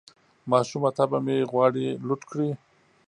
[0.51, 2.49] ماشومه طبعه مې غواړي لوټ کړي